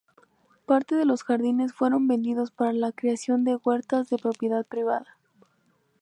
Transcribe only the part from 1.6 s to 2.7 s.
fueron vendidos